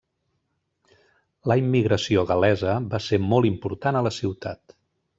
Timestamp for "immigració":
1.61-2.25